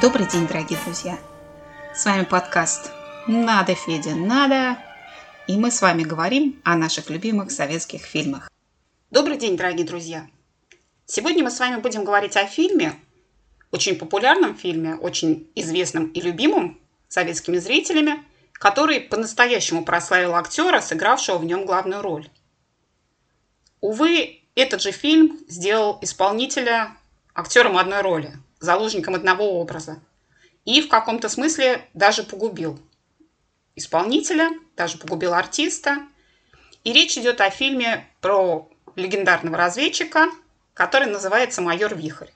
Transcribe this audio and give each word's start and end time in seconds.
Добрый 0.00 0.26
день, 0.26 0.46
дорогие 0.46 0.78
друзья! 0.82 1.18
С 1.94 2.06
вами 2.06 2.24
подкаст 2.24 2.90
«Надо, 3.26 3.74
Федя, 3.74 4.14
надо!» 4.14 4.78
И 5.46 5.58
мы 5.58 5.70
с 5.70 5.82
вами 5.82 6.04
говорим 6.04 6.58
о 6.64 6.74
наших 6.74 7.10
любимых 7.10 7.50
советских 7.50 8.00
фильмах. 8.00 8.50
Добрый 9.10 9.36
день, 9.36 9.58
дорогие 9.58 9.86
друзья! 9.86 10.26
Сегодня 11.04 11.44
мы 11.44 11.50
с 11.50 11.60
вами 11.60 11.82
будем 11.82 12.04
говорить 12.04 12.34
о 12.38 12.46
фильме, 12.46 12.94
очень 13.72 13.94
популярном 13.94 14.56
фильме, 14.56 14.94
очень 14.94 15.50
известном 15.54 16.06
и 16.06 16.22
любимом 16.22 16.80
советскими 17.08 17.58
зрителями, 17.58 18.24
который 18.54 19.00
по-настоящему 19.00 19.84
прославил 19.84 20.34
актера, 20.34 20.80
сыгравшего 20.80 21.36
в 21.36 21.44
нем 21.44 21.66
главную 21.66 22.00
роль. 22.00 22.26
Увы, 23.82 24.40
этот 24.54 24.80
же 24.80 24.92
фильм 24.92 25.40
сделал 25.46 25.98
исполнителя 26.00 26.96
актером 27.34 27.76
одной 27.76 28.00
роли, 28.00 28.32
заложником 28.60 29.14
одного 29.14 29.60
образа. 29.60 30.00
И 30.64 30.82
в 30.82 30.88
каком-то 30.88 31.28
смысле 31.28 31.88
даже 31.94 32.22
погубил 32.22 32.78
исполнителя, 33.74 34.50
даже 34.76 34.98
погубил 34.98 35.34
артиста. 35.34 35.98
И 36.84 36.92
речь 36.92 37.18
идет 37.18 37.40
о 37.40 37.50
фильме 37.50 38.08
про 38.20 38.70
легендарного 38.94 39.56
разведчика, 39.56 40.28
который 40.74 41.08
называется 41.08 41.62
«Майор 41.62 41.94
Вихрь». 41.94 42.28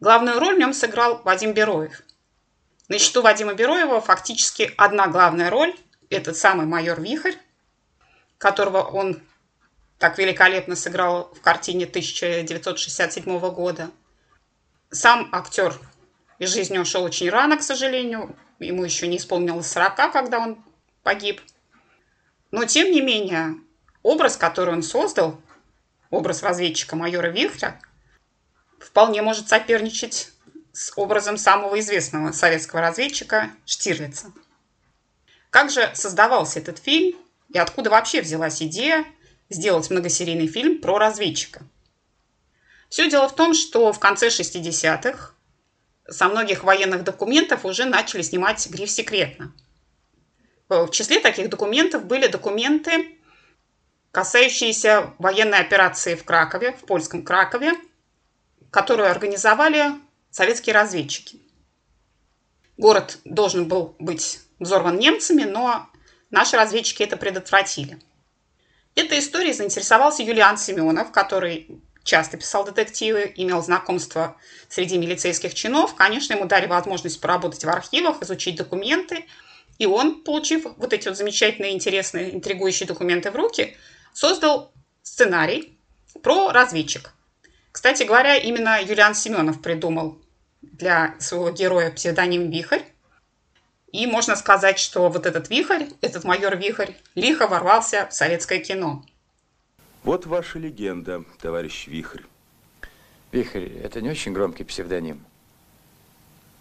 Главную 0.00 0.38
роль 0.38 0.56
в 0.56 0.58
нем 0.58 0.72
сыграл 0.72 1.22
Вадим 1.24 1.54
Бероев. 1.54 2.02
На 2.88 2.98
счету 2.98 3.22
Вадима 3.22 3.54
Бероева 3.54 4.00
фактически 4.00 4.72
одна 4.76 5.06
главная 5.06 5.48
роль– 5.48 5.74
этот 6.10 6.36
самый 6.36 6.66
майор 6.66 7.00
Вихрь, 7.00 7.34
которого 8.36 8.82
он 8.82 9.22
так 9.98 10.18
великолепно 10.18 10.76
сыграл 10.76 11.32
в 11.34 11.40
картине 11.40 11.86
1967 11.86 13.38
года. 13.50 13.90
Сам 14.94 15.28
актер 15.32 15.76
из 16.38 16.54
жизни 16.54 16.78
ушел 16.78 17.02
очень 17.02 17.28
рано, 17.28 17.56
к 17.56 17.62
сожалению. 17.62 18.36
Ему 18.60 18.84
еще 18.84 19.08
не 19.08 19.16
исполнилось 19.16 19.66
40, 19.66 20.12
когда 20.12 20.38
он 20.38 20.64
погиб. 21.02 21.42
Но, 22.52 22.64
тем 22.64 22.92
не 22.92 23.00
менее, 23.00 23.56
образ, 24.04 24.36
который 24.36 24.72
он 24.72 24.84
создал, 24.84 25.40
образ 26.10 26.44
разведчика 26.44 26.94
майора 26.94 27.26
Вихря, 27.26 27.80
вполне 28.78 29.20
может 29.20 29.48
соперничать 29.48 30.30
с 30.72 30.92
образом 30.94 31.38
самого 31.38 31.80
известного 31.80 32.30
советского 32.30 32.80
разведчика 32.80 33.50
Штирлица. 33.66 34.32
Как 35.50 35.72
же 35.72 35.90
создавался 35.94 36.60
этот 36.60 36.78
фильм 36.78 37.18
и 37.52 37.58
откуда 37.58 37.90
вообще 37.90 38.22
взялась 38.22 38.62
идея 38.62 39.04
сделать 39.50 39.90
многосерийный 39.90 40.46
фильм 40.46 40.80
про 40.80 40.98
разведчика. 40.98 41.66
Все 42.88 43.10
дело 43.10 43.28
в 43.28 43.34
том, 43.34 43.54
что 43.54 43.92
в 43.92 43.98
конце 43.98 44.28
60-х 44.28 45.32
со 46.08 46.28
многих 46.28 46.64
военных 46.64 47.04
документов 47.04 47.64
уже 47.64 47.84
начали 47.84 48.22
снимать 48.22 48.66
гриф 48.68 48.90
«секретно». 48.90 49.52
В 50.68 50.88
числе 50.90 51.20
таких 51.20 51.50
документов 51.50 52.04
были 52.04 52.26
документы, 52.26 53.18
касающиеся 54.10 55.12
военной 55.18 55.58
операции 55.58 56.14
в 56.14 56.24
Кракове, 56.24 56.72
в 56.72 56.86
польском 56.86 57.22
Кракове, 57.22 57.72
которую 58.70 59.10
организовали 59.10 59.92
советские 60.30 60.74
разведчики. 60.74 61.40
Город 62.76 63.18
должен 63.24 63.68
был 63.68 63.94
быть 63.98 64.40
взорван 64.58 64.98
немцами, 64.98 65.44
но 65.44 65.88
наши 66.30 66.56
разведчики 66.56 67.02
это 67.02 67.16
предотвратили– 67.16 68.00
Этой 68.94 69.18
историей 69.18 69.52
заинтересовался 69.52 70.22
Юлиан 70.22 70.56
Семенов, 70.56 71.10
который 71.10 71.82
часто 72.04 72.36
писал 72.36 72.64
детективы, 72.64 73.32
имел 73.34 73.62
знакомство 73.62 74.36
среди 74.68 74.98
милицейских 74.98 75.54
чинов. 75.54 75.94
Конечно, 75.94 76.34
ему 76.34 76.44
дали 76.44 76.66
возможность 76.66 77.20
поработать 77.20 77.64
в 77.64 77.68
архивах, 77.68 78.22
изучить 78.22 78.56
документы. 78.56 79.24
И 79.78 79.86
он, 79.86 80.22
получив 80.22 80.66
вот 80.76 80.92
эти 80.92 81.08
вот 81.08 81.16
замечательные, 81.16 81.72
интересные, 81.72 82.32
интригующие 82.34 82.86
документы 82.86 83.30
в 83.30 83.36
руки, 83.36 83.76
создал 84.12 84.72
сценарий 85.02 85.76
про 86.22 86.52
разведчик. 86.52 87.12
Кстати 87.72 88.04
говоря, 88.04 88.36
именно 88.36 88.80
Юлиан 88.80 89.16
Семенов 89.16 89.60
придумал 89.60 90.20
для 90.62 91.16
своего 91.18 91.50
героя 91.50 91.90
псевдоним 91.90 92.50
Вихрь. 92.50 92.82
И 93.90 94.06
можно 94.06 94.36
сказать, 94.36 94.78
что 94.78 95.08
вот 95.08 95.26
этот 95.26 95.50
вихрь, 95.50 95.86
этот 96.00 96.24
майор 96.24 96.56
Вихрь, 96.56 96.92
лихо 97.14 97.46
ворвался 97.46 98.08
в 98.10 98.14
советское 98.14 98.58
кино. 98.58 99.04
Вот 100.04 100.26
ваша 100.26 100.58
легенда, 100.58 101.24
товарищ 101.40 101.86
Вихрь. 101.86 102.24
Вихрь– 103.32 103.68
это 103.82 104.02
не 104.02 104.10
очень 104.10 104.34
громкий 104.34 104.62
псевдоним. 104.62 105.24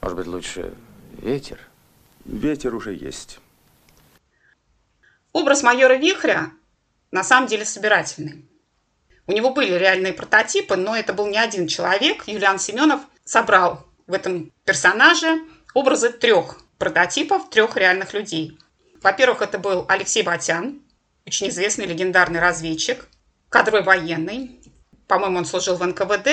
Может 0.01 0.17
быть, 0.17 0.27
лучше 0.27 0.73
ветер? 1.11 1.59
Ветер 2.23 2.73
уже 2.73 2.93
есть. 2.93 3.39
Образ 5.33 5.61
майора 5.61 5.95
Вихря 5.95 6.51
на 7.11 7.25
самом 7.25 7.49
деле 7.49 7.65
собирательный. 7.65 8.45
У 9.27 9.33
него 9.33 9.53
были 9.53 9.73
реальные 9.73 10.13
прототипы, 10.13 10.77
но 10.77 10.95
это 10.95 11.11
был 11.11 11.27
не 11.27 11.37
один 11.37 11.67
человек. 11.67 12.25
Юлиан 12.27 12.59
Семенов 12.59 13.01
собрал 13.25 13.85
в 14.07 14.13
этом 14.13 14.53
персонаже 14.63 15.41
образы 15.73 16.11
трех 16.13 16.61
прототипов 16.77 17.49
трех 17.49 17.75
реальных 17.75 18.13
людей. 18.13 18.57
Во-первых, 19.01 19.41
это 19.41 19.59
был 19.59 19.85
Алексей 19.89 20.23
Батян, 20.23 20.81
очень 21.25 21.49
известный 21.49 21.85
легендарный 21.85 22.39
разведчик, 22.39 23.09
кадровый 23.53 23.83
военный. 23.83 24.59
По-моему, 25.07 25.37
он 25.37 25.45
служил 25.45 25.75
в 25.75 25.85
НКВД. 25.85 26.27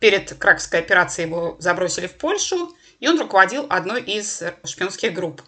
Перед 0.00 0.36
Кракской 0.36 0.80
операцией 0.80 1.28
его 1.28 1.56
забросили 1.60 2.08
в 2.08 2.18
Польшу, 2.18 2.74
и 2.98 3.06
он 3.06 3.20
руководил 3.20 3.66
одной 3.70 4.02
из 4.02 4.42
шпионских 4.64 5.14
групп. 5.14 5.42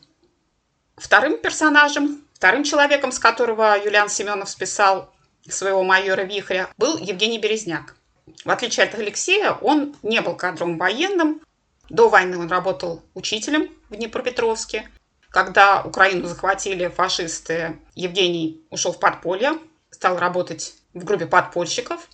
Вторым 0.97 1.39
персонажем, 1.39 2.25
вторым 2.35 2.63
человеком, 2.63 3.11
с 3.11 3.19
которого 3.19 3.77
Юлиан 3.85 4.09
Семенов 4.09 4.49
списал 4.49 5.13
своего 5.49 5.83
майора 5.83 6.23
Вихря, 6.23 6.69
был 6.77 6.99
Евгений 6.99 7.41
Березняк. 7.41 7.97
В 8.45 8.51
отличие 8.51 8.87
от 8.87 8.95
Алексея, 8.95 9.53
он 9.53 9.97
не 10.05 10.21
был 10.21 10.37
кадровым 10.37 10.79
военным, 10.79 11.41
до 11.89 12.09
войны 12.09 12.39
он 12.39 12.49
работал 12.49 13.03
учителем 13.15 13.71
в 13.89 13.97
Днепропетровске. 13.97 14.89
Когда 15.31 15.83
Украину 15.83 16.29
захватили 16.29 16.87
фашисты, 16.87 17.81
Евгений 17.97 18.65
ушел 18.71 18.93
в 18.93 19.01
подполье, 19.01 19.59
стал 19.91 20.19
работать 20.19 20.75
в 20.95 21.05
группе 21.05 21.27
подпольщиков. 21.27 22.09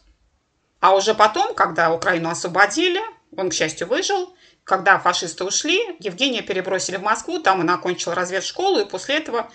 А 0.81 0.95
уже 0.95 1.15
потом, 1.15 1.55
когда 1.55 1.93
Украину 1.93 2.29
освободили, 2.29 3.01
он, 3.37 3.51
к 3.51 3.55
счастью, 3.55 3.87
выжил. 3.87 4.35
Когда 4.65 4.99
фашисты 4.99 5.45
ушли, 5.45 5.79
Евгения 6.01 6.43
перебросили 6.43 6.97
в 6.97 7.03
Москву, 7.03 7.39
там 7.39 7.61
он 7.61 7.71
окончил 7.71 8.15
разведшколу, 8.15 8.81
и 8.81 8.85
после 8.85 9.17
этого 9.17 9.51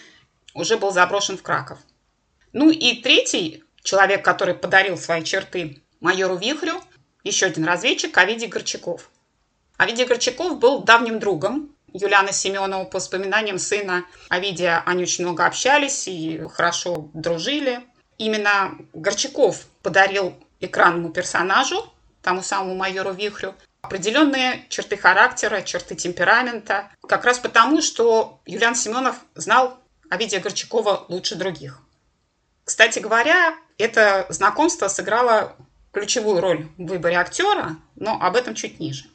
уже 0.54 0.78
был 0.78 0.92
заброшен 0.92 1.38
в 1.38 1.44
Краков. 1.44 1.80
Ну 2.54 2.70
и 2.70 3.02
третий 3.02 3.64
человек, 3.84 4.24
который 4.24 4.53
подарил 4.53 4.98
свои 4.98 5.24
черты 5.24 5.82
майору 6.00 6.38
Вихрю, 6.38 6.82
еще 7.24 7.48
один 7.48 7.66
разведчик, 7.66 8.18
Авидий 8.18 8.48
Горчаков– 8.48 9.09
Овидий 9.82 10.06
Горчаков 10.06 10.59
был 10.59 10.84
давним 10.84 11.18
другом 11.18 11.76
Юлианы 11.92 12.32
Семенова. 12.32 12.84
По 12.84 13.00
воспоминаниям 13.00 13.58
сына 13.58 14.06
Овидия 14.30 14.84
они 14.86 15.02
очень 15.02 15.24
много 15.24 15.44
общались 15.44 16.08
и 16.08 16.40
хорошо 16.53 17.09
дружили. 17.16 17.82
Именно 18.22 18.78
Горчаков 18.94 19.66
подарил 19.82 20.36
экранному 20.59 21.09
персонажу, 21.09 21.92
тому 22.22 22.44
самому 22.44 22.76
майору 22.76 23.14
Вихрю, 23.14 23.56
определенные 23.82 24.64
черты 24.70 24.96
характера, 24.96 25.64
черты 25.64 25.96
темперамента. 25.96 26.92
Как 27.08 27.26
раз 27.26 27.40
потому, 27.40 27.82
что 27.82 28.40
Юлиан 28.46 28.76
Семенов 28.76 29.16
знал 29.34 29.80
Овидия 30.12 30.40
Горчакова 30.40 31.06
лучше 31.08 31.34
других. 31.34 31.80
Кстати 32.64 33.00
говоря, 33.00 33.56
это 33.80 34.28
знакомство 34.30 34.88
сыграло 34.88 35.56
ключевую 35.92 36.42
роль 36.42 36.68
в 36.78 36.86
выборе 36.86 37.17
актера, 37.17 37.78
но 37.96 38.20
об 38.22 38.35
этом 38.35 38.53
чуть 38.53 38.79
ниже. 38.79 39.06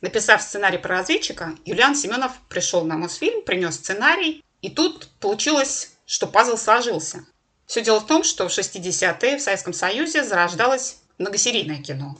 Написав 0.00 0.42
сценарий 0.42 0.78
про 0.78 0.96
разведчика, 0.96 1.52
Юлиан 1.64 1.94
Семенов 1.94 2.32
пришел 2.48 2.84
на 2.84 2.96
Мосфильм, 2.96 3.44
принес 3.44 3.76
сценарий, 3.76 4.44
и 4.62 4.68
тут 4.68 5.10
получилось, 5.20 5.92
что 6.06 6.26
пазл 6.26 6.56
сложился. 6.56 7.24
Все 7.66 7.82
дело 7.82 8.00
в 8.00 8.06
том, 8.06 8.22
что 8.22 8.48
в 8.48 8.56
60-е 8.56 9.38
в 9.38 9.42
Советском 9.42 9.72
Союзе 9.72 10.24
зарождалось 10.24 10.98
многосерийное 11.18 11.82
кино. 11.82 12.16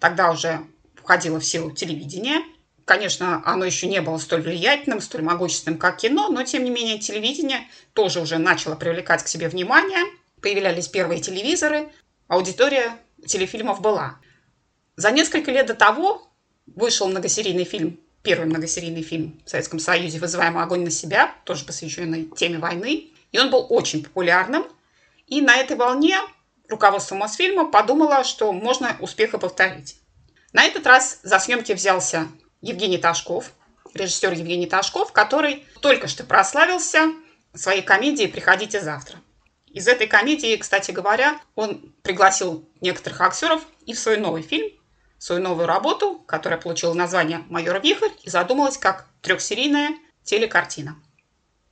Тогда 0.00 0.30
уже 0.30 0.60
входило 0.94 1.38
в 1.38 1.44
силу 1.44 1.70
телевидение. 1.70 2.40
Конечно, 2.84 3.42
оно 3.44 3.64
еще 3.64 3.86
не 3.88 4.00
было 4.00 4.16
столь 4.18 4.42
влиятельным, 4.42 5.00
столь 5.00 5.22
могущественным, 5.22 5.78
как 5.78 5.98
кино, 5.98 6.28
но, 6.28 6.44
тем 6.44 6.64
не 6.64 6.70
менее, 6.70 6.98
телевидение 6.98 7.66
тоже 7.92 8.20
уже 8.20 8.38
начало 8.38 8.74
привлекать 8.76 9.22
к 9.22 9.28
себе 9.28 9.48
внимание. 9.48 10.04
Появлялись 10.40 10.88
первые 10.88 11.20
телевизоры, 11.20 11.92
аудитория 12.28 12.96
телефильмов 13.26 13.80
была. 13.80 14.18
За 14.96 15.10
несколько 15.10 15.50
лет 15.50 15.66
до 15.66 15.74
того 15.74 16.30
вышел 16.66 17.08
многосерийный 17.08 17.64
фильм, 17.64 17.98
первый 18.22 18.46
многосерийный 18.46 19.02
фильм 19.02 19.40
в 19.44 19.50
Советском 19.50 19.78
Союзе 19.78 20.18
«Вызываемый 20.20 20.62
огонь 20.62 20.84
на 20.84 20.90
себя», 20.90 21.34
тоже 21.44 21.64
посвященный 21.64 22.30
теме 22.36 22.58
войны. 22.58 23.10
И 23.32 23.38
он 23.38 23.50
был 23.50 23.66
очень 23.68 24.02
популярным. 24.02 24.64
И 25.26 25.40
на 25.40 25.56
этой 25.56 25.76
волне 25.76 26.16
руководство 26.68 27.14
Мосфильма 27.16 27.66
подумало, 27.70 28.24
что 28.24 28.52
можно 28.52 28.96
успех 29.00 29.34
и 29.34 29.38
повторить. 29.38 30.00
На 30.52 30.64
этот 30.64 30.86
раз 30.86 31.20
за 31.22 31.38
съемки 31.38 31.72
взялся 31.72 32.28
Евгений 32.60 32.98
Ташков, 32.98 33.52
режиссер 33.92 34.32
Евгений 34.32 34.66
Ташков, 34.66 35.12
который 35.12 35.66
только 35.80 36.06
что 36.06 36.24
прославился 36.24 37.12
своей 37.54 37.82
комедией 37.82 38.28
«Приходите 38.28 38.80
завтра». 38.80 39.18
Из 39.66 39.88
этой 39.88 40.06
комедии, 40.06 40.56
кстати 40.56 40.90
говоря, 40.90 41.38
он 41.54 41.92
пригласил 42.02 42.66
некоторых 42.80 43.20
актеров 43.20 43.66
и 43.84 43.92
в 43.92 43.98
свой 43.98 44.16
новый 44.16 44.42
фильм, 44.42 44.70
свою 45.18 45.42
новую 45.42 45.66
работу, 45.66 46.14
которая 46.26 46.60
получила 46.60 46.94
название 46.94 47.44
«Майор 47.50 47.80
Вихрь» 47.80 48.10
и 48.22 48.30
задумалась 48.30 48.78
как 48.78 49.06
трехсерийная 49.20 49.90
телекартина. 50.24 50.96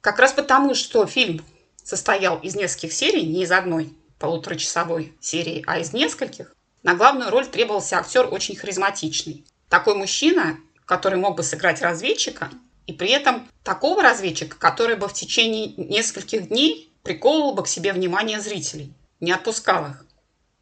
Как 0.00 0.18
раз 0.18 0.32
потому, 0.32 0.74
что 0.74 1.06
фильм 1.06 1.42
состоял 1.84 2.38
из 2.38 2.56
нескольких 2.56 2.92
серий, 2.92 3.24
не 3.26 3.44
из 3.44 3.52
одной 3.52 3.94
полуторачасовой 4.18 5.12
серии, 5.20 5.62
а 5.66 5.78
из 5.78 5.92
нескольких, 5.92 6.54
на 6.82 6.94
главную 6.94 7.30
роль 7.30 7.46
требовался 7.46 7.98
актер 7.98 8.26
очень 8.32 8.56
харизматичный. 8.56 9.44
Такой 9.68 9.94
мужчина, 9.94 10.58
который 10.86 11.18
мог 11.18 11.36
бы 11.36 11.42
сыграть 11.42 11.82
разведчика, 11.82 12.50
и 12.86 12.92
при 12.92 13.10
этом 13.10 13.48
такого 13.62 14.02
разведчика, 14.02 14.56
который 14.58 14.96
бы 14.96 15.08
в 15.08 15.14
течение 15.14 15.68
нескольких 15.76 16.48
дней 16.48 16.92
приковывал 17.02 17.54
бы 17.54 17.62
к 17.62 17.68
себе 17.68 17.92
внимание 17.92 18.40
зрителей, 18.40 18.92
не 19.20 19.32
отпускал 19.32 19.86
их. 19.86 20.04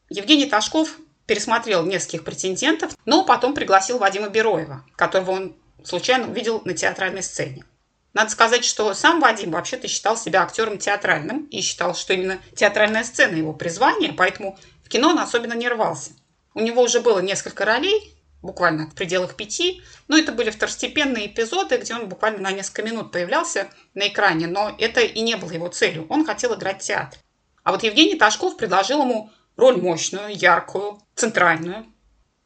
Евгений 0.09 0.47
Ташков 0.47 0.99
пересмотрел 1.27 1.85
нескольких 1.85 2.25
претендентов, 2.25 2.97
но 3.05 3.25
потом 3.25 3.55
пригласил 3.55 3.99
Вадима 3.99 4.29
Бероева, 4.29 4.85
которого 4.97 5.31
он 5.33 5.57
случайно 5.85 6.29
увидел 6.29 6.63
на 6.65 6.75
театральной 6.75 7.23
сцене. 7.23 7.65
Надо 8.15 8.31
сказать, 8.31 8.65
что 8.65 8.93
сам 8.93 9.21
Вадим 9.21 9.53
вообще-то 9.53 9.89
считал 9.89 10.17
себя 10.17 10.43
актером 10.43 10.79
театральным 10.79 11.47
и 11.47 11.63
считал, 11.63 11.95
что 11.95 12.13
именно 12.13 12.41
театральная 12.55 13.05
сцена 13.05 13.37
его 13.37 13.55
призвание, 13.55 14.13
поэтому 14.13 14.59
в 14.85 14.89
кино 14.89 15.11
он 15.11 15.19
особенно 15.19 15.55
не 15.55 15.69
рвался. 15.69 16.11
У 16.55 16.61
него 16.61 16.83
уже 16.83 17.01
было 17.01 17.21
несколько 17.21 17.65
ролей, 17.65 18.15
буквально 18.43 18.91
в 18.91 18.95
пределах 18.95 19.35
пяти, 19.35 19.83
но 20.09 20.19
это 20.19 20.33
были 20.33 20.51
второстепенные 20.51 21.29
эпизоды, 21.29 21.79
где 21.79 21.95
он 21.95 22.09
буквально 22.09 22.41
на 22.41 22.53
несколько 22.53 22.83
минут 22.83 23.13
появлялся 23.13 23.69
на 23.95 24.09
экране, 24.09 24.47
но 24.47 24.75
это 24.79 25.01
и 25.01 25.21
не 25.23 25.37
было 25.37 25.51
его 25.51 25.69
целью. 25.69 26.07
Он 26.11 26.27
хотел 26.27 26.55
играть 26.55 26.81
театр. 26.81 27.19
А 27.63 27.73
вот 27.73 27.83
Евгений 27.83 28.17
Ташков 28.17 28.59
предложил 28.59 29.03
ему 29.03 29.31
роль 29.57 29.81
мощную, 29.81 30.37
яркую, 30.37 31.01
центральную. 31.15 31.87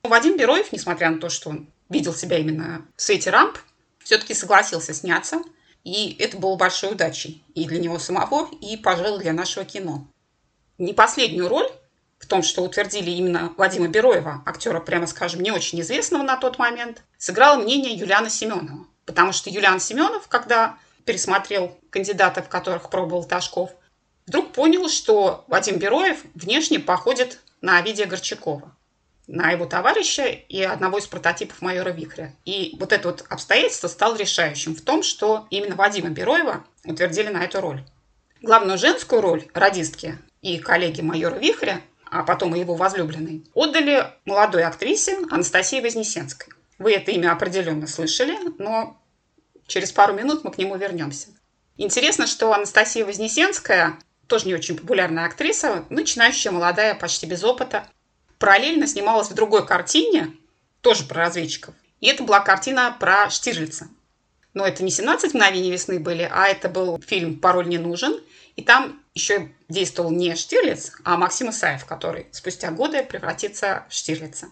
Вадим 0.05 0.37
Бероев, 0.37 0.71
несмотря 0.71 1.11
на 1.11 1.19
то, 1.19 1.29
что 1.29 1.51
он 1.51 1.69
видел 1.89 2.15
себя 2.15 2.39
именно 2.39 2.87
в 2.97 3.03
свете 3.03 3.31
рамп, 3.31 3.59
все-таки 4.05 4.33
согласился 4.33 4.95
сняться– 4.95 5.43
и 5.87 6.17
это 6.19 6.37
было 6.37 6.57
большой 6.57 6.93
удачей 6.93 7.45
и 7.55 7.65
для 7.65 7.79
него 7.79 8.01
самого, 8.01 8.51
и, 8.61 8.77
пожалуй, 8.77 9.21
для 9.21 9.33
нашего 9.33 9.65
кино. 9.65 10.05
Не 10.79 10.93
последнюю 10.93 11.49
роль 11.49 11.71
в 12.19 12.27
том, 12.27 12.43
что 12.43 12.63
утвердили 12.63 13.11
именно 13.11 13.53
Вадима 13.57 13.87
Бероева, 13.87 14.43
актера, 14.45 14.81
прямо 14.81 15.07
скажем, 15.07 15.43
не 15.43 15.53
очень 15.53 15.81
известного 15.83 16.25
на 16.25 16.39
тот 16.39 16.59
момент, 16.59 17.05
сыграло 17.19 17.63
мнение 17.63 17.95
Юлиана 17.95 18.31
Семенова. 18.31 18.85
Потому 19.05 19.31
что 19.31 19.49
Юлиан 19.49 19.79
Семенов, 19.79 20.27
когда 20.27 20.77
пересмотрел 21.05 21.79
кандидатов, 21.91 22.49
которых 22.49 22.91
пробовал 22.91 23.23
Ташков, 23.23 23.71
вдруг 24.27 24.51
понял, 24.51 24.89
что 24.89 25.45
Вадим 25.47 25.79
Бероев 25.79 26.25
внешне 26.35 26.81
походит 26.81 27.39
на 27.61 27.79
Овидия 27.79 28.07
Горчакова 28.07 28.76
на 29.27 29.51
его 29.51 29.67
товарища 29.67 30.27
и 30.27 30.63
одного 30.63 30.99
из 30.99 31.07
прототипов 31.07 31.61
майора 31.61 31.91
Вихря. 31.91 32.33
И 32.45 32.77
вот 32.79 32.93
это 32.93 33.09
вот 33.09 33.25
обстоятельство 33.29 33.89
стало 33.89 34.17
решающим 34.17 34.75
в 34.75 34.81
том, 34.81 35.03
что 35.03 35.47
именно 35.51 35.75
Вадима 35.75 36.11
Бероева 36.11 36.65
утвердили 36.85 37.29
на 37.29 37.45
эту 37.45 37.61
роль. 37.61 37.83
Главную 38.43 38.79
женскую 38.79 39.21
роль 39.21 39.47
радистки 39.55 40.19
и 40.43 40.59
коллеги 40.59 41.01
майора 41.01 41.37
Вихря, 41.37 41.81
а 42.11 42.23
потом 42.23 42.55
и 42.55 42.61
его 42.61 42.75
возлюбленной, 42.75 43.45
отдали 43.55 44.07
молодой 44.25 44.63
актрисе 44.65 45.19
Анастасии 45.31 45.81
Вознесенской. 45.81 46.53
Вы 46.79 46.93
это 46.93 47.11
имя 47.11 47.33
определенно 47.33 47.87
слышали, 47.87 48.37
но 48.59 49.01
через 49.67 49.91
пару 49.93 50.13
минут 50.15 50.45
мы 50.45 50.53
к 50.53 50.59
нему 50.59 50.77
вернемся. 50.77 51.29
Интересно, 51.79 52.27
что 52.27 52.53
Анастасия 52.53 53.05
Вознесенская 53.05 53.99
тоже 54.29 54.47
не 54.47 54.55
очень 54.55 54.77
популярная 54.77 55.27
актриса, 55.27 55.85
начинающая 55.89 56.51
молодая, 56.51 56.95
почти 56.95 57.27
без 57.27 57.45
опыта 57.45 57.89
параллельно 58.39 58.87
снималась 58.87 59.29
в 59.31 59.35
другой 59.35 59.67
картине, 59.67 60.35
тоже 60.81 61.05
про 61.05 61.25
разведчиков. 61.25 61.75
И 62.01 62.07
это 62.07 62.23
была 62.23 62.41
картина 62.41 62.97
про 62.99 63.31
Штирлица. 63.31 63.89
Но 64.55 64.67
это 64.67 64.83
не 64.83 64.91
«17 64.91 65.29
мгновений 65.29 65.71
весны» 65.71 65.99
были, 65.99 66.29
а 66.31 66.49
это 66.49 66.69
был 66.69 67.01
фильм 67.07 67.39
«Пароль 67.39 67.69
не 67.69 67.79
нужен». 67.79 68.21
И 68.57 68.63
там 68.63 69.03
еще 69.13 69.51
действовал 69.69 70.11
не 70.11 70.35
Штирлиц, 70.35 70.93
а 71.05 71.17
Максим 71.17 71.51
Исаев, 71.51 71.85
который 71.85 72.27
спустя 72.33 72.71
годы 72.71 73.03
превратится 73.03 73.85
в 73.91 73.93
Штирлица. 73.93 74.49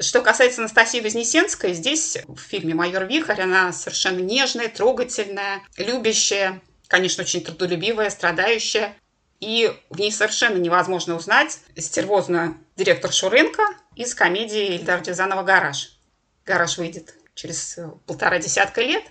Что 0.00 0.22
касается 0.22 0.60
Анастасии 0.60 1.00
Вознесенской, 1.00 1.74
здесь 1.74 2.18
в 2.28 2.38
фильме 2.38 2.74
«Майор 2.74 3.04
Вихарь» 3.04 3.40
она 3.40 3.72
совершенно 3.72 4.20
нежная, 4.20 4.68
трогательная, 4.68 5.62
любящая, 5.76 6.60
конечно, 6.86 7.24
очень 7.24 7.42
трудолюбивая, 7.42 8.10
страдающая. 8.10 8.94
И 9.40 9.72
в 9.90 9.98
ней 9.98 10.12
совершенно 10.12 10.56
невозможно 10.56 11.16
узнать 11.16 11.58
стервозную 11.76 12.56
директор 12.78 13.12
Шуренко 13.12 13.64
из 13.96 14.14
комедии 14.14 14.76
Ильдар 14.76 15.02
Рязанова 15.02 15.42
«Гараж». 15.42 15.98
«Гараж» 16.46 16.78
выйдет 16.78 17.12
через 17.34 17.76
полтора 18.06 18.38
десятка 18.38 18.80
лет, 18.82 19.02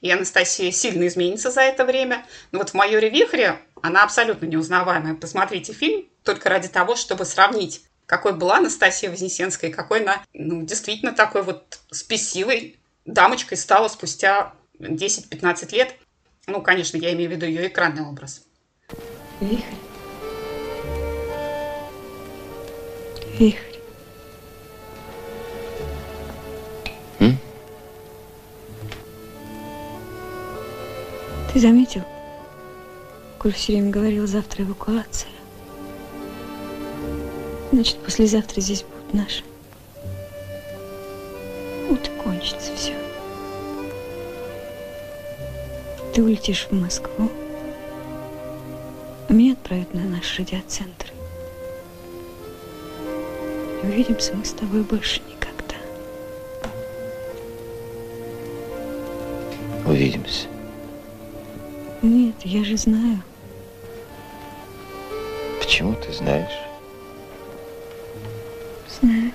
и 0.00 0.10
Анастасия 0.10 0.72
сильно 0.72 1.06
изменится 1.06 1.52
за 1.52 1.60
это 1.60 1.84
время. 1.84 2.26
Но 2.50 2.58
вот 2.58 2.70
в 2.70 2.74
«Майоре 2.74 3.08
Вихре» 3.08 3.60
она 3.80 4.02
абсолютно 4.02 4.46
неузнаваемая. 4.46 5.14
Посмотрите 5.14 5.72
фильм 5.72 6.08
только 6.24 6.48
ради 6.48 6.68
того, 6.68 6.96
чтобы 6.96 7.24
сравнить, 7.24 7.84
какой 8.06 8.32
была 8.32 8.56
Анастасия 8.56 9.08
Вознесенская, 9.08 9.70
и 9.70 9.72
какой 9.72 10.02
она 10.02 10.24
ну, 10.34 10.62
действительно 10.62 11.12
такой 11.12 11.42
вот 11.42 11.78
спесивой 11.92 12.80
дамочкой 13.04 13.56
стала 13.56 13.86
спустя 13.86 14.52
10-15 14.80 15.72
лет. 15.72 15.94
Ну, 16.48 16.60
конечно, 16.60 16.96
я 16.96 17.12
имею 17.12 17.30
в 17.30 17.32
виду 17.32 17.46
ее 17.46 17.68
экранный 17.68 18.02
образ. 18.02 18.42
Вихрь. 19.40 19.81
Вихрь. 23.42 23.80
М? 27.18 27.36
Ты 31.52 31.58
заметил? 31.58 32.02
Коль 33.40 33.52
все 33.52 33.72
время 33.72 33.90
говорил, 33.90 34.28
завтра 34.28 34.62
эвакуация. 34.62 35.32
Значит, 37.72 37.98
послезавтра 37.98 38.60
здесь 38.60 38.84
будут 38.84 39.12
наши. 39.12 39.42
Вот 41.88 42.06
и 42.06 42.22
кончится 42.22 42.72
все. 42.76 42.94
Ты 46.14 46.22
улетишь 46.22 46.68
в 46.70 46.80
Москву. 46.80 47.28
А 49.28 49.32
меня 49.32 49.54
отправят 49.54 49.92
на 49.94 50.04
наш 50.04 50.38
радиоцентр. 50.38 51.12
Увидимся 53.82 54.32
мы 54.34 54.44
с 54.44 54.52
тобой 54.52 54.82
больше 54.82 55.20
никогда. 55.28 55.76
Увидимся. 59.84 60.46
Нет, 62.00 62.36
я 62.44 62.64
же 62.64 62.76
знаю. 62.76 63.22
Почему 65.58 65.94
ты 65.94 66.12
знаешь? 66.12 66.58
Знаю. 69.00 69.32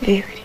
Вихрь. 0.00 0.43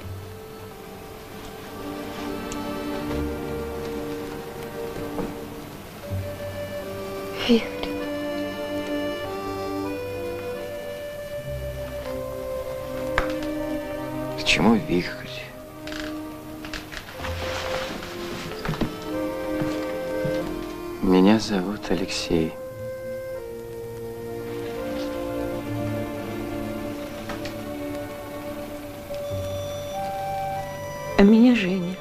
Меня 21.01 21.39
зовут 21.39 21.89
Алексей. 21.91 22.53
А 31.17 31.21
меня 31.21 31.55
Женя. 31.55 31.95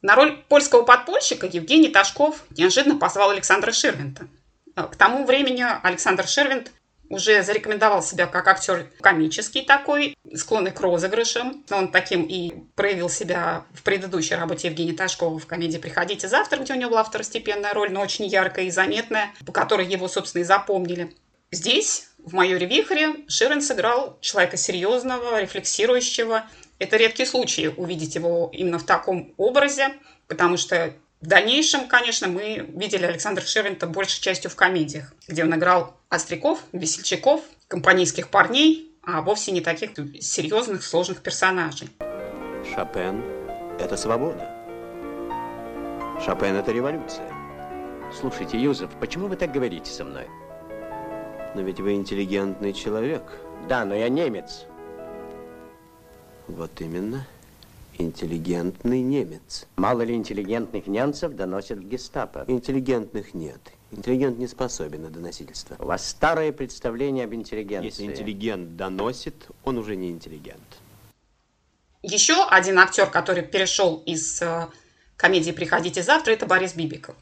На 0.00 0.14
роль 0.14 0.38
польского 0.48 0.82
подпольщика 0.82 1.46
Евгений 1.46 1.88
Ташков 1.88 2.44
неожиданно 2.56 2.96
позвал 2.96 3.30
Александра 3.30 3.70
Ширвинта. 3.72 4.28
К 4.74 4.96
тому 4.96 5.26
времени 5.26 5.62
Александр 5.82 6.26
Ширвинт 6.26 6.72
уже 7.08 7.42
зарекомендовал 7.42 8.02
себя 8.02 8.26
как 8.26 8.46
актер 8.48 8.90
комический 9.00 9.62
такой, 9.62 10.16
склонный 10.34 10.70
к 10.70 10.80
розыгрышам. 10.80 11.64
Он 11.70 11.90
таким 11.90 12.24
и 12.24 12.52
проявил 12.74 13.08
себя 13.08 13.64
в 13.72 13.82
предыдущей 13.82 14.34
работе 14.34 14.68
Евгения 14.68 14.92
Ташкова 14.92 15.38
в 15.38 15.46
комедии 15.46 15.78
«Приходите 15.78 16.28
завтра», 16.28 16.58
где 16.60 16.72
у 16.72 16.76
него 16.76 16.90
была 16.90 17.04
второстепенная 17.04 17.72
роль, 17.72 17.92
но 17.92 18.00
очень 18.00 18.26
яркая 18.26 18.66
и 18.66 18.70
заметная, 18.70 19.30
по 19.44 19.52
которой 19.52 19.86
его, 19.86 20.08
собственно, 20.08 20.42
и 20.42 20.44
запомнили. 20.44 21.14
Здесь, 21.52 22.08
в 22.18 22.34
«Майоре 22.34 22.66
Вихре», 22.66 23.24
Ширен 23.28 23.62
сыграл 23.62 24.18
человека 24.20 24.56
серьезного, 24.56 25.40
рефлексирующего. 25.40 26.44
Это 26.78 26.96
редкий 26.96 27.24
случай 27.24 27.68
увидеть 27.68 28.16
его 28.16 28.50
именно 28.52 28.78
в 28.78 28.84
таком 28.84 29.32
образе, 29.36 29.94
потому 30.26 30.56
что 30.56 30.92
в 31.26 31.28
дальнейшем, 31.28 31.88
конечно, 31.88 32.28
мы 32.28 32.70
видели 32.76 33.04
Александра 33.04 33.42
Ширвинта 33.42 33.88
большей 33.88 34.22
частью 34.22 34.48
в 34.48 34.54
комедиях, 34.54 35.12
где 35.26 35.42
он 35.42 35.52
играл 35.56 35.96
остряков, 36.08 36.62
весельчаков, 36.70 37.40
компанейских 37.66 38.28
парней, 38.28 38.92
а 39.04 39.22
вовсе 39.22 39.50
не 39.50 39.60
таких 39.60 39.90
серьезных, 40.20 40.84
сложных 40.84 41.22
персонажей. 41.22 41.88
Шопен– 42.72 43.24
это 43.80 43.96
свобода. 43.96 44.48
Шопен– 46.24 46.54
это 46.56 46.70
революция. 46.70 47.28
Слушайте, 48.20 48.56
Юзеф, 48.56 48.90
почему 49.00 49.26
вы 49.26 49.34
так 49.34 49.50
говорите 49.50 49.90
со 49.90 50.04
мной? 50.04 50.28
Но 51.56 51.60
ведь 51.62 51.80
вы 51.80 51.94
интеллигентный 51.94 52.72
человек. 52.72 53.24
Да, 53.68 53.84
но 53.84 53.96
я 53.96 54.08
немец. 54.08 54.66
Вот 56.46 56.80
именно 56.80 57.26
интеллигентный 57.98 59.00
немец. 59.00 59.66
Мало 59.76 60.02
ли 60.02 60.14
интеллигентных 60.14 60.86
немцев 60.86 61.32
доносят 61.32 61.78
в 61.78 61.88
гестапо? 61.88 62.44
Интеллигентных 62.46 63.34
нет. 63.34 63.60
Интеллигент 63.90 64.38
не 64.38 64.46
способен 64.46 65.02
на 65.02 65.10
доносительство. 65.10 65.76
У 65.78 65.86
вас 65.86 66.08
старое 66.08 66.52
представление 66.52 67.24
об 67.24 67.34
интеллигенции. 67.34 67.86
Если 67.86 68.04
интеллигент 68.04 68.76
доносит, 68.76 69.34
он 69.64 69.78
уже 69.78 69.96
не 69.96 70.10
интеллигент. 70.10 70.60
Еще 72.02 72.44
один 72.48 72.78
актер, 72.78 73.06
который 73.06 73.42
перешел 73.42 74.02
из 74.06 74.40
э, 74.42 74.68
комедии 75.16 75.50
«Приходите 75.50 76.02
завтра», 76.02 76.32
это 76.32 76.46
Борис 76.46 76.74
Бибиков. 76.74 77.16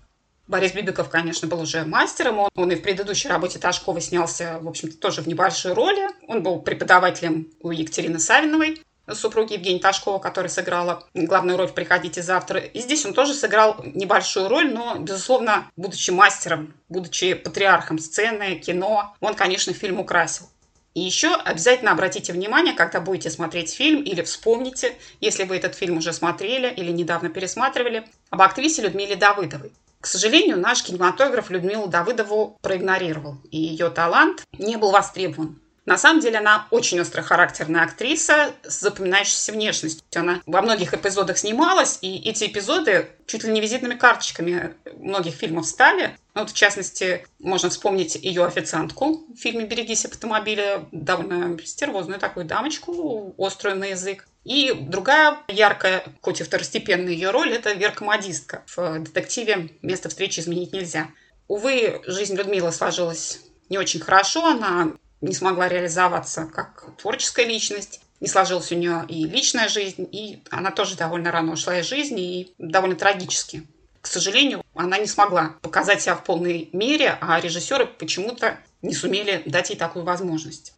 Борис 0.47 0.73
Бибиков, 0.73 1.09
конечно, 1.09 1.49
был 1.49 1.61
уже 1.61 1.85
мастером. 1.85 2.39
Он, 2.39 2.51
он 2.55 2.71
и 2.71 2.75
в 2.75 2.83
предыдущей 2.83 3.29
работе 3.29 3.59
Ташкова 3.59 4.01
снялся, 4.01 4.59
в 4.61 4.69
общем-то, 4.69 4.99
тоже 4.99 5.23
в 5.23 5.27
небольшой 5.27 5.73
роли. 5.73 6.07
Он 6.29 6.43
был 6.43 6.61
преподавателем 6.61 7.49
у 7.61 7.71
Екатерины 7.71 8.19
Савиновой 8.19 8.83
супруги 9.13 9.55
Евгения 9.55 9.81
Ташкова, 9.81 10.19
которая 10.19 10.51
сыграла 10.51 11.05
главную 11.15 11.59
роль 11.59 11.69
в 11.69 11.75
«Приходите 11.75 12.23
завтра». 12.23 12.61
И 12.61 12.81
здесь 12.81 13.05
он 13.05 13.15
тоже 13.15 13.35
сыграл 13.35 13.77
небольшую 13.85 14.49
роль, 14.49 14.73
но, 14.73 14.97
безусловно, 14.99 15.71
будучи 15.77 16.11
мастером, 16.11 16.75
будучи 16.89 17.35
патриархом 17.35 17.99
сцены, 17.99 18.57
кино, 18.57 19.15
он, 19.21 19.35
конечно, 19.35 19.73
фильм 19.73 20.01
украсил. 20.01 20.49
И 20.95 21.01
еще 21.01 21.35
обязательно 21.35 21.91
обратите 21.91 22.33
внимание, 22.33 22.73
когда 22.73 23.01
будете 23.01 23.29
смотреть 23.29 23.75
фильм 23.75 24.03
или 24.03 24.23
вспомните, 24.23 24.97
если 25.21 25.43
вы 25.43 25.57
этот 25.57 25.75
фильм 25.75 25.99
уже 25.99 26.13
смотрели 26.13 26.73
или 26.73 26.93
недавно 26.93 27.31
пересматривали, 27.31 28.07
об 28.31 28.41
актрисе 28.43 28.83
Людмиле 28.83 29.17
Давыдовой. 29.17 29.73
К 30.01 30.07
сожалению, 30.07 30.59
наш 30.59 30.83
кинематограф 30.85 31.51
Людмилу 31.51 31.89
Давыдову 31.89 32.59
проигнорировал, 32.61 33.39
и 33.51 33.59
ее 33.59 33.89
талант 33.91 34.45
не 34.59 34.77
был 34.77 34.91
востребован. 34.91 35.59
На 35.87 35.99
самом 35.99 36.21
деле 36.21 36.39
она 36.39 36.67
очень 36.71 36.99
острохарактерная 36.99 37.83
актриса 37.83 38.53
с 38.63 38.81
запоминающейся 38.81 39.53
внешностью. 39.53 40.03
Она 40.15 40.41
во 40.47 40.63
многих 40.63 40.95
эпизодах 40.95 41.37
снималась, 41.37 41.99
и 42.01 42.17
эти 42.29 42.45
эпизоды 42.45 43.09
чуть 43.27 43.45
ли 43.45 43.53
не 43.53 43.61
визитными 43.61 43.95
карточками 43.95 44.75
многих 44.97 45.35
фильмов 45.35 45.67
стали. 45.67 46.17
Ну, 46.35 46.41
вот, 46.41 46.51
в 46.51 46.55
частности, 46.55 47.27
можно 47.39 47.69
вспомнить 47.69 48.17
ее 48.17 48.45
официантку 48.45 49.25
в 49.33 49.37
фильме 49.37 49.67
«Берегись 49.67 50.05
автомобиля», 50.07 50.87
довольно 50.91 51.57
стервозную 51.65 52.19
такую 52.19 52.47
дамочку, 52.47 53.35
острую 53.39 53.77
на 53.77 53.85
язык. 53.85 54.27
И 54.45 54.73
другая 54.73 55.39
яркая, 55.49 56.05
хоть 56.21 56.41
и 56.41 56.45
второстепенная 56.45 57.13
ее 57.13 57.31
роль, 57.31 57.53
это 57.53 57.73
Верка-модистка. 57.73 58.63
В 58.75 59.01
детективе 59.01 59.71
«Место 59.83 60.09
встречи 60.09 60.41
изменить 60.41 60.73
нельзя». 60.73 61.09
Увы, 61.47 62.01
жизнь 62.07 62.37
Людмилы 62.37 62.73
сложилась 62.73 63.41
не 63.69 63.79
очень 63.79 64.01
хорошо. 64.01 64.47
Она 64.47 64.93
не 65.25 65.35
смогла 65.35 65.69
реализоваться 65.69 66.47
как 66.53 66.85
творческая 66.99 67.47
личность. 67.47 68.01
Не 68.21 68.29
сложилась 68.29 68.71
у 68.73 68.77
нее 68.77 69.05
и 69.09 69.25
личная 69.25 69.69
жизнь, 69.69 70.09
и 70.11 70.43
она 70.51 70.71
тоже 70.71 70.97
довольно 70.97 71.31
рано 71.31 71.53
ушла 71.53 71.81
из 71.81 71.87
жизни, 71.87 72.41
и 72.41 72.55
довольно 72.59 72.97
трагически. 72.97 73.67
К 74.01 74.07
сожалению, 74.07 74.63
она 74.75 74.99
не 74.99 75.07
смогла 75.07 75.57
показать 75.63 76.03
себя 76.03 76.15
в 76.15 76.25
полной 76.25 76.69
мере, 76.73 77.19
а 77.21 77.41
режиссеры 77.41 77.87
почему-то 77.87 78.59
не 78.83 78.95
сумели 78.95 79.43
дать 79.47 79.71
ей 79.71 79.77
такую 79.77 80.05
возможность. 80.05 80.75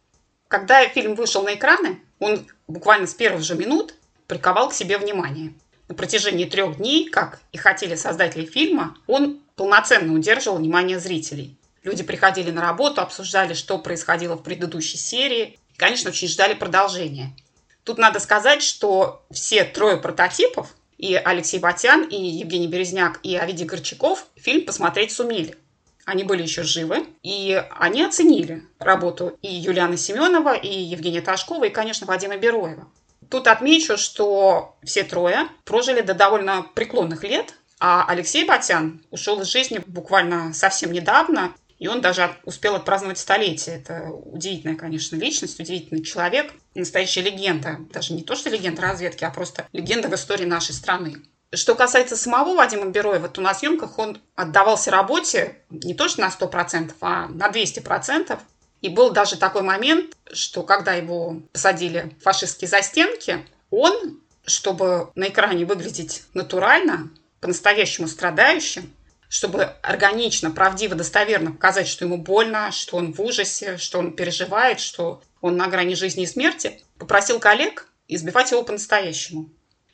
Когда 0.47 0.87
фильм 0.87 1.15
вышел 1.15 1.43
на 1.43 1.53
экраны, 1.53 2.01
он 2.19 2.47
буквально 2.67 3.05
с 3.05 3.13
первых 3.13 3.43
же 3.43 3.55
минут 3.55 3.95
приковал 4.27 4.69
к 4.69 4.73
себе 4.73 4.97
внимание. 4.97 5.53
На 5.89 5.95
протяжении 5.95 6.45
трех 6.45 6.77
дней, 6.77 7.09
как 7.09 7.39
и 7.51 7.57
хотели 7.57 7.95
создатели 7.95 8.45
фильма, 8.45 8.97
он 9.07 9.41
полноценно 9.55 10.13
удерживал 10.13 10.57
внимание 10.57 10.99
зрителей. 10.99 11.57
Люди 11.83 12.03
приходили 12.03 12.51
на 12.51 12.61
работу, 12.61 13.01
обсуждали, 13.01 13.53
что 13.53 13.77
происходило 13.77 14.35
в 14.35 14.43
предыдущей 14.43 14.97
серии. 14.97 15.57
И, 15.73 15.77
конечно, 15.77 16.09
очень 16.09 16.27
ждали 16.27 16.53
продолжения. 16.53 17.35
Тут 17.83 17.97
надо 17.97 18.19
сказать, 18.19 18.61
что 18.61 19.23
все 19.31 19.63
трое 19.63 19.97
прототипов, 19.97 20.75
и 20.97 21.15
Алексей 21.15 21.59
Батян, 21.59 22.03
и 22.03 22.15
Евгений 22.15 22.67
Березняк, 22.67 23.19
и 23.23 23.37
Овидий 23.37 23.65
Горчаков, 23.65 24.25
фильм 24.35 24.65
посмотреть 24.65 25.11
сумели. 25.11 25.57
Они 26.03 26.23
были 26.23 26.41
еще 26.41 26.63
живы, 26.63 27.05
и 27.21 27.63
они 27.79 28.03
оценили 28.03 28.63
работу 28.79 29.37
и 29.41 29.53
Юлианы 29.53 29.97
Семенова, 29.97 30.55
и 30.55 30.67
Евгения 30.67 31.21
Ташкова, 31.21 31.65
и, 31.65 31.69
конечно, 31.69 32.07
Вадима 32.07 32.37
Бероева. 32.37 32.87
Тут 33.29 33.47
отмечу, 33.47 33.97
что 33.97 34.77
все 34.83 35.03
трое 35.03 35.47
прожили 35.65 36.01
до 36.01 36.13
довольно 36.13 36.65
преклонных 36.75 37.23
лет, 37.23 37.53
а 37.79 38.05
Алексей 38.07 38.45
Батян 38.45 39.03
ушел 39.11 39.41
из 39.41 39.47
жизни 39.47 39.81
буквально 39.85 40.53
совсем 40.53 40.91
недавно, 40.91 41.53
и 41.79 41.87
он 41.87 42.01
даже 42.01 42.35
успел 42.43 42.75
отпраздновать 42.75 43.19
столетие. 43.19 43.77
Это 43.77 44.09
удивительная, 44.09 44.75
конечно, 44.75 45.15
личность, 45.15 45.59
удивительный 45.59 46.03
человек, 46.03 46.51
настоящая 46.73 47.21
легенда. 47.21 47.77
Даже 47.91 48.13
не 48.13 48.23
то, 48.23 48.35
что 48.35 48.49
легенда 48.49 48.81
разведки, 48.81 49.23
а 49.23 49.29
просто 49.29 49.67
легенда 49.73 50.07
в 50.07 50.15
истории 50.15 50.45
нашей 50.45 50.73
страны. 50.73 51.17
Что 51.53 51.75
касается 51.75 52.17
самого 52.17 52.55
Вадима 52.55 52.87
Бероева, 52.87 53.29
то 53.29 53.41
на 53.41 53.53
съемках 53.53 53.99
он 53.99 54.19
отдавался 54.35 54.91
работе 54.91 55.61
не 55.69 55.93
то 55.93 56.09
что 56.09 56.21
на 56.21 56.29
100%, 56.29 56.93
а 56.99 57.27
на 57.27 57.49
200%. 57.49 58.37
И 58.81 58.89
был 58.89 59.11
даже 59.11 59.37
такой 59.37 59.61
момент, 59.61 60.17
что 60.33 60.63
когда 60.63 60.93
его 60.93 61.41
посадили 61.51 62.13
в 62.19 62.23
фашистские 62.23 62.67
застенки, 62.67 63.45
он, 63.69 64.19
чтобы 64.45 65.11
на 65.15 65.29
экране 65.29 65.65
выглядеть 65.65 66.23
натурально, 66.33 67.09
по-настоящему 67.39 68.07
страдающим, 68.07 68.93
чтобы 69.29 69.63
органично, 69.81 70.51
правдиво, 70.51 70.95
достоверно 70.95 71.51
показать, 71.51 71.87
что 71.87 72.05
ему 72.05 72.17
больно, 72.17 72.71
что 72.71 72.97
он 72.97 73.13
в 73.13 73.21
ужасе, 73.21 73.77
что 73.77 73.99
он 73.99 74.13
переживает, 74.13 74.79
что 74.79 75.21
он 75.41 75.57
на 75.57 75.67
грани 75.67 75.95
жизни 75.95 76.23
и 76.23 76.27
смерти, 76.27 76.81
попросил 76.97 77.39
коллег 77.39 77.91
избивать 78.07 78.51
его 78.51 78.63
по-настоящему. 78.63 79.49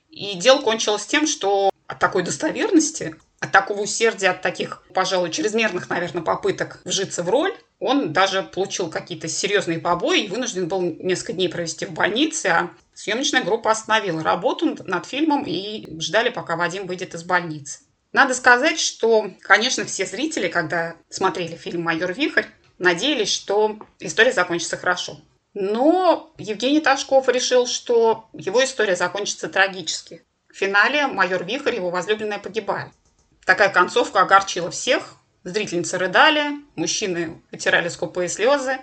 И 0.10 0.36
дело 0.36 0.62
кончилось 0.62 1.06
тем, 1.06 1.26
что 1.26 1.72
от 1.88 2.00
такой 2.00 2.24
достоверности, 2.24 3.16
от 3.40 3.52
такого 3.52 3.82
усердия, 3.82 4.30
от 4.30 4.42
таких, 4.42 4.84
пожалуй, 4.94 5.32
чрезмерных, 5.32 5.90
наверное, 5.90 6.22
попыток 6.22 6.80
вжиться 6.86 7.24
в 7.24 7.30
роль, 7.30 7.54
он 7.80 8.14
даже 8.14 8.44
получил 8.44 8.90
какие-то 8.90 9.28
серьезные 9.28 9.80
побои 9.80 10.24
и 10.24 10.28
вынужден 10.30 10.68
был 10.68 10.82
несколько 10.82 11.34
дней 11.34 11.50
провести 11.50 11.86
в 11.86 11.92
больнице, 11.92 12.46
а 12.48 12.72
съемочная 12.94 13.44
группа 13.44 13.72
остановила 13.72 14.24
работу 14.24 14.78
над 14.86 15.06
фильмом 15.06 15.44
и 15.46 16.00
ждали, 16.00 16.30
пока 16.30 16.56
Вадим 16.56 16.88
выйдет 16.88 17.16
из 17.16 17.24
больницы. 17.24 17.80
Надо 18.14 18.36
сказать, 18.36 18.80
что, 18.80 19.32
конечно, 19.42 19.86
все 19.86 20.06
зрители, 20.06 20.48
когда 20.48 20.96
смотрели 21.10 21.56
фильм 21.56 21.82
«Майор 21.82 22.14
Вихрь», 22.14 22.46
надеялись, 22.78 23.34
что 23.34 23.80
история 24.00 24.32
закончится 24.32 24.78
хорошо. 24.78 25.20
Но 25.56 26.34
Евгений 26.38 26.80
Ташков 26.80 27.28
решил, 27.28 27.66
что 27.68 28.30
его 28.34 28.64
история 28.64 28.96
закончится 28.96 29.50
трагически. 29.50 30.24
В 30.52 30.56
финале 30.56 31.08
майор 31.08 31.44
Вихрь, 31.44 31.76
его 31.76 31.90
возлюбленная, 31.90 32.40
погибает. 32.40 32.90
Такая 33.46 33.70
концовка 33.70 34.22
огорчила 34.22 34.70
всех. 34.72 35.16
Зрительницы 35.44 35.98
рыдали, 35.98 36.52
мужчины 36.76 37.42
вытирали 37.52 37.90
скупые 37.90 38.30
слезы. 38.30 38.78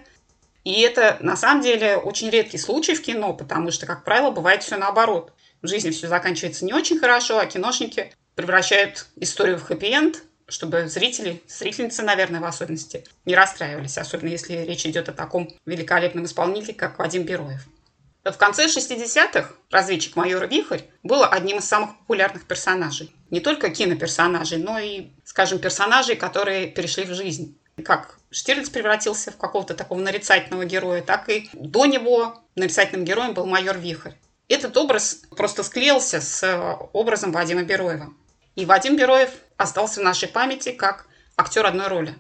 И 0.65 0.81
это, 0.83 1.17
на 1.21 1.37
самом 1.37 1.63
деле, 1.63 1.97
очень 1.97 2.31
редкий 2.31 2.59
случай 2.59 2.95
в 2.95 3.03
кино, 3.03 3.33
потому 3.33 3.71
что, 3.71 3.87
как 3.87 4.05
правило, 4.05 4.31
бывает 4.31 4.63
все 4.63 4.77
наоборот. 4.77 5.33
В 5.63 5.69
жизни 5.69 5.91
все 5.91 6.09
заканчивается 6.09 6.65
не 6.65 6.75
очень 6.75 6.99
хорошо, 6.99 7.39
а 7.39 7.47
киношники 7.47 8.13
превращают 8.35 9.07
историю 9.17 9.59
в 9.59 9.65
хэппи-энд, 9.65 10.23
чтобы 10.49 10.89
зрители, 10.89 11.43
зрительницы, 11.47 12.03
наверное, 12.03 12.41
в 12.41 12.45
особенности, 12.45 13.05
не 13.25 13.35
расстраивались, 13.35 13.99
особенно 13.99 14.29
если 14.31 14.55
речь 14.55 14.85
идет 14.87 15.09
о 15.09 15.13
таком 15.13 15.49
великолепном 15.67 16.25
исполнителе, 16.25 16.75
как 16.75 16.99
Вадим 16.99 17.23
Бероев. 17.23 17.67
В 18.25 18.37
конце 18.37 18.67
60-х 18.67 19.51
разведчик 19.71 20.15
майор 20.15 20.47
Вихрь 20.47 20.83
был 21.03 21.25
одним 21.25 21.59
из 21.59 21.65
самых 21.65 21.97
популярных 22.01 22.47
персонажей. 22.47 23.15
Не 23.31 23.41
только 23.41 23.71
киноперсонажей, 23.71 24.59
но 24.59 24.79
и, 24.79 25.09
скажем, 25.25 25.59
персонажей, 25.59 26.17
которые 26.17 26.67
перешли 26.67 27.05
в 27.05 27.15
жизнь. 27.15 27.57
как 27.83 28.19
Штирлиц 28.31 28.69
превратился 28.69 29.31
в 29.31 29.39
какого-то 29.39 29.75
такого 29.75 30.01
нарицательного 30.01 30.67
героя, 30.67 31.01
так 31.01 31.31
и 31.31 31.49
до 31.55 31.87
него 31.87 32.39
нарицательным 32.55 33.07
героем 33.07 33.33
был 33.33 33.47
майор 33.47 33.79
Вихрь. 33.79 34.13
Этот 34.51 34.77
образ 34.77 35.23
просто 35.37 35.63
склеился 35.63 36.21
с 36.21 36.45
образом 36.93 37.31
Вадима 37.31 37.63
Бероева. 37.63 38.13
И 38.57 38.67
Вадим 38.67 38.97
Бероев 38.97 39.31
остался 39.57 40.01
в 40.01 40.03
нашей 40.03 40.27
памяти 40.27 40.73
как 40.73 41.07
актер 41.37 41.65
одной 41.65 41.87
роли. 41.87 42.19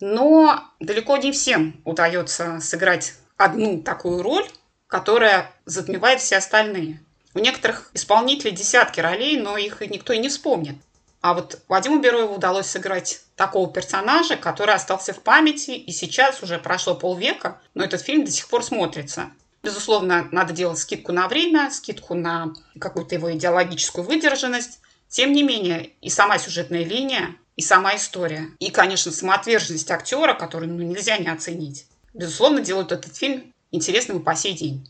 Но 0.00 0.64
далеко 0.80 1.16
не 1.16 1.30
всем 1.30 1.80
удается 1.84 2.58
сыграть 2.60 3.14
одну 3.36 3.80
такую 3.82 4.20
роль, 4.20 4.48
которая 4.88 5.48
затмевает 5.64 6.20
все 6.20 6.38
остальные. 6.38 7.00
У 7.34 7.38
некоторых 7.38 7.92
исполнителей 7.94 8.50
десятки 8.50 8.98
ролей, 8.98 9.40
но 9.40 9.56
их 9.56 9.80
никто 9.82 10.12
и 10.12 10.18
не 10.18 10.28
вспомнит. 10.28 10.74
А 11.20 11.34
вот 11.34 11.60
Вадиму 11.68 12.00
Бероеву 12.00 12.34
удалось 12.34 12.66
сыграть 12.66 13.22
такого 13.36 13.72
персонажа, 13.72 14.36
который 14.36 14.74
остался 14.74 15.12
в 15.12 15.20
памяти, 15.20 15.70
и 15.70 15.92
сейчас 15.92 16.42
уже 16.42 16.58
прошло 16.58 16.96
полвека, 16.96 17.60
но 17.74 17.84
этот 17.84 18.00
фильм 18.00 18.24
до 18.24 18.32
сих 18.32 18.48
пор 18.48 18.64
смотрится. 18.64 19.30
Безусловно, 19.62 20.28
надо 20.32 20.52
делать 20.52 20.78
скидку 20.78 21.12
на 21.12 21.28
время, 21.28 21.70
скидку 21.70 22.14
на 22.14 22.54
какую-то 22.78 23.14
его 23.14 23.32
идеологическую 23.32 24.04
выдержанность. 24.04 24.80
Тем 25.08 25.32
не 25.32 25.42
менее, 25.42 25.90
и 26.00 26.08
сама 26.08 26.38
сюжетная 26.38 26.84
линия, 26.84 27.36
и 27.56 27.62
сама 27.62 27.96
история, 27.96 28.48
и, 28.58 28.70
конечно, 28.70 29.12
самоотверженность 29.12 29.90
актера, 29.90 30.34
которую 30.34 30.72
ну, 30.72 30.82
нельзя 30.82 31.18
не 31.18 31.28
оценить, 31.28 31.86
безусловно, 32.14 32.60
делают 32.60 32.92
этот 32.92 33.14
фильм 33.16 33.52
интересным 33.70 34.20
и 34.20 34.22
по 34.22 34.34
сей 34.34 34.54
день. 34.54 34.88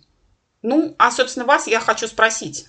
Ну, 0.62 0.94
а, 0.98 1.10
собственно, 1.10 1.46
вас 1.46 1.66
я 1.66 1.80
хочу 1.80 2.06
спросить. 2.06 2.66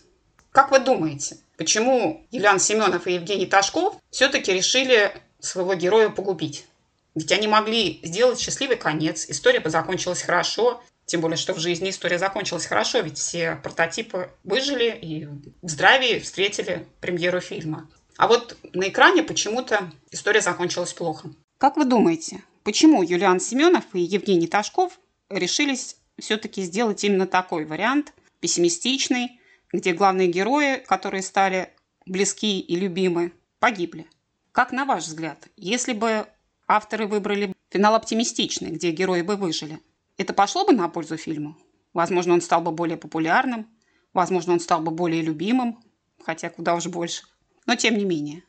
Как 0.52 0.72
вы 0.72 0.80
думаете, 0.80 1.38
почему 1.58 2.26
Юлиан 2.32 2.60
Семенов 2.60 3.06
и 3.06 3.14
Евгений 3.14 3.46
Ташков 3.46 3.96
все-таки 4.10 4.52
решили 4.52 5.14
своего 5.40 5.76
героя 5.76 6.10
погубить? 6.10 6.66
Ведь 7.14 7.32
они 7.32 7.48
могли 7.48 8.00
сделать 8.04 8.40
счастливый 8.40 8.78
конец, 8.78 9.26
история 9.30 9.60
бы 9.60 9.70
закончилась 9.70 10.22
хорошо, 10.22 10.82
тем 11.06 11.22
более, 11.22 11.38
что 11.38 11.54
в 11.54 11.60
жизни 11.60 11.90
история 11.90 12.18
закончилась 12.18 12.66
хорошо, 12.66 13.00
ведь 13.00 13.18
все 13.18 13.58
прототипы 13.62 14.32
выжили 14.44 14.98
и 15.02 15.26
в 15.62 15.70
здравии 15.70 16.20
встретили 16.20 16.88
премьеру 17.02 17.42
фильма. 17.42 17.90
А 18.18 18.28
вот 18.28 18.58
на 18.74 18.88
экране 18.88 19.24
почему-то 19.24 19.92
история 20.12 20.42
закончилась 20.42 20.94
плохо. 20.94 21.32
Как 21.58 21.78
вы 21.78 21.86
думаете, 21.86 22.44
почему 22.64 23.04
Юлиан 23.04 23.40
Семенов 23.40 23.84
и 23.94 24.00
Евгений 24.00 24.48
Ташков 24.48 25.00
решились 25.30 25.98
все-таки 26.20 26.62
сделать 26.62 27.04
именно 27.04 27.28
такой 27.28 27.66
вариант, 27.66 28.14
пессимистичный, 28.40 29.40
где 29.74 29.94
главные 29.94 30.28
герои, 30.28 30.78
которые 30.86 31.24
стали 31.24 31.74
близки 32.06 32.60
и 32.60 32.76
любимы, 32.76 33.34
погибли? 33.60 34.08
Как 34.52 34.72
на 34.72 34.86
ваш 34.86 35.06
взгляд, 35.06 35.48
если 35.58 35.94
бы 35.94 36.28
авторы 36.68 37.08
выбрали 37.08 37.54
финал 37.70 37.96
оптимистичный, 37.96 38.70
где 38.70 38.92
герои 38.92 39.22
бы 39.24 39.36
выжили– 39.36 39.80
это 40.22 40.34
пошло 40.34 40.66
бы 40.66 40.74
на 40.74 40.88
пользу 40.88 41.18
фильму? 41.18 41.58
Возможно, 41.94 42.34
он 42.34 42.42
стал 42.42 42.62
бы 42.62 42.72
более 42.72 42.98
популярным, 42.98 43.68
возможно, 44.14 44.54
он 44.54 44.60
стал 44.60 44.82
бы 44.82 44.92
более 44.92 45.22
любимым, 45.22 45.84
хотя 46.24 46.50
куда 46.50 46.76
уж 46.76 46.88
больше. 46.88 47.24
Но 47.66 47.76
тем 47.76 47.98
не 47.98 48.06
менее. 48.06 48.44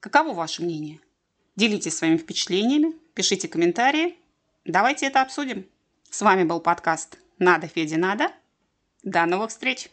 Каково 0.00 0.32
ваше 0.32 0.62
мнение? 0.62 1.00
Делитесь 1.56 1.96
своими 1.96 2.16
впечатлениями, 2.16 2.94
пишите 3.14 3.48
комментарии. 3.48 4.16
Давайте 4.64 5.06
это 5.06 5.22
обсудим. 5.22 5.66
С 6.10 6.22
вами 6.22 6.44
был 6.44 6.60
подкаст 6.60 7.18
«Надо, 7.38 7.68
Феде, 7.68 7.96
надо». 7.96 8.32
До 9.02 9.26
новых 9.26 9.50
встреч! 9.50 9.90